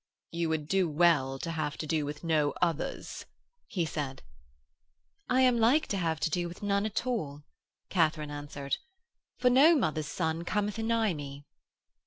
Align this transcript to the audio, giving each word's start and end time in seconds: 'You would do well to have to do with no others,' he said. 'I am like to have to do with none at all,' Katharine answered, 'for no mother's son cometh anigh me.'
'You 0.31 0.49
would 0.49 0.67
do 0.67 0.89
well 0.89 1.37
to 1.37 1.51
have 1.51 1.77
to 1.77 1.85
do 1.85 2.07
with 2.07 2.23
no 2.23 2.55
others,' 2.59 3.27
he 3.67 3.85
said. 3.85 4.23
'I 5.29 5.41
am 5.41 5.57
like 5.59 5.85
to 5.89 5.97
have 5.97 6.19
to 6.21 6.29
do 6.31 6.47
with 6.47 6.63
none 6.63 6.87
at 6.87 7.05
all,' 7.05 7.43
Katharine 7.91 8.31
answered, 8.31 8.77
'for 9.37 9.51
no 9.51 9.75
mother's 9.75 10.07
son 10.07 10.43
cometh 10.43 10.79
anigh 10.79 11.13
me.' 11.13 11.45